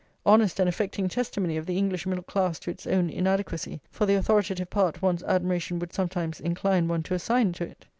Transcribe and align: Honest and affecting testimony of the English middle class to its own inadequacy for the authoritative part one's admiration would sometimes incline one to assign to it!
Honest 0.25 0.59
and 0.59 0.67
affecting 0.67 1.07
testimony 1.07 1.57
of 1.57 1.67
the 1.67 1.77
English 1.77 2.07
middle 2.07 2.23
class 2.23 2.57
to 2.61 2.71
its 2.71 2.87
own 2.87 3.07
inadequacy 3.07 3.81
for 3.91 4.07
the 4.07 4.15
authoritative 4.15 4.71
part 4.71 5.03
one's 5.03 5.21
admiration 5.25 5.77
would 5.77 5.93
sometimes 5.93 6.39
incline 6.39 6.87
one 6.87 7.03
to 7.03 7.13
assign 7.13 7.51
to 7.53 7.65
it! 7.65 7.85